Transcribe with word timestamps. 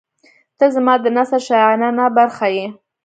•ته 0.57 0.65
زما 0.75 0.93
د 1.01 1.05
نثر 1.15 1.41
شاعرانه 1.49 2.05
برخه 2.17 2.47
یې. 2.55 2.65